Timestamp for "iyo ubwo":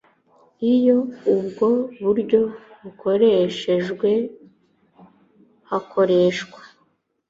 0.73-1.67